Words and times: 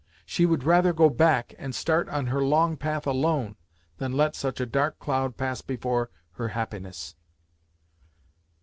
She 0.25 0.47
would 0.47 0.63
rather 0.63 0.93
go 0.93 1.11
back, 1.11 1.53
and 1.59 1.75
start 1.75 2.09
on 2.09 2.25
her 2.25 2.41
long 2.41 2.75
path 2.75 3.05
alone, 3.05 3.55
than 3.99 4.13
let 4.17 4.35
such 4.35 4.59
a 4.59 4.65
dark 4.65 4.97
cloud 4.97 5.37
pass 5.37 5.61
before 5.61 6.09
her 6.31 6.47
happiness." 6.47 7.13